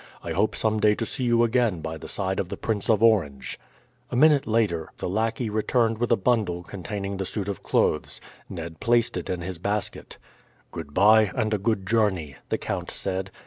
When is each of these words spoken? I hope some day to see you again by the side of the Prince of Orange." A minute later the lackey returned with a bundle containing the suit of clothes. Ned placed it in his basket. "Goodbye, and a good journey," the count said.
I 0.23 0.31
hope 0.31 0.55
some 0.55 0.79
day 0.79 0.95
to 0.95 1.05
see 1.05 1.25
you 1.25 1.43
again 1.43 1.79
by 1.79 1.97
the 1.97 2.07
side 2.07 2.39
of 2.39 2.49
the 2.49 2.57
Prince 2.57 2.89
of 2.89 3.03
Orange." 3.03 3.59
A 4.09 4.15
minute 4.15 4.47
later 4.47 4.89
the 4.97 5.07
lackey 5.07 5.47
returned 5.47 5.99
with 5.99 6.11
a 6.11 6.15
bundle 6.17 6.63
containing 6.63 7.17
the 7.17 7.25
suit 7.27 7.47
of 7.47 7.61
clothes. 7.61 8.19
Ned 8.49 8.79
placed 8.79 9.15
it 9.15 9.29
in 9.29 9.41
his 9.41 9.59
basket. 9.59 10.17
"Goodbye, 10.71 11.29
and 11.35 11.53
a 11.53 11.59
good 11.59 11.85
journey," 11.85 12.37
the 12.49 12.57
count 12.57 12.89
said. 12.89 13.29